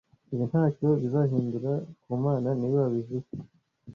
Ibi 0.33 0.45
ntacyo 0.51 0.87
bizahindura 1.01 1.71
kamana 2.03 2.49
niwe 2.59 2.77
wabivuze 2.83 3.33